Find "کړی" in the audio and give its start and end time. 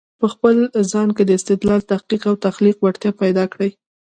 3.53-3.69